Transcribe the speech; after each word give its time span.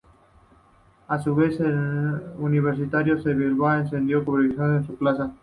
A 1.09 1.21
su 1.21 1.35
vez, 1.35 1.59
el 1.59 2.23
Universitario 2.39 3.17
de 3.21 3.35
Bilbao 3.35 3.67
ascendió 3.85 4.25
cubriendo 4.25 4.83
su 4.83 4.95
plaza. 4.95 5.31